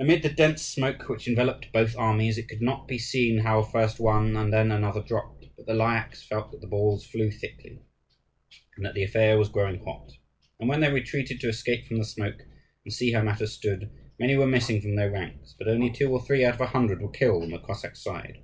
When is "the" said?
0.24-0.28, 5.66-5.72, 6.60-6.66, 8.94-9.04, 11.98-12.04, 17.52-17.60